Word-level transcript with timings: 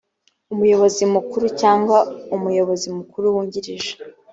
umuyobozi 0.53 1.03
mukuru 1.13 1.45
cyangwa 1.61 1.97
umuyobozi 2.35 2.87
mukuru 2.97 3.25
wungirije 3.33 3.93